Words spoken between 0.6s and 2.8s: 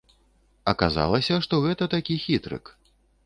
Аказалася, што гэта такі хітрык.